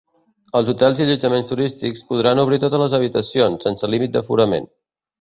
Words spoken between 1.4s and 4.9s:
turístics podran obrir totes les habitacions, sense límit d’aforament.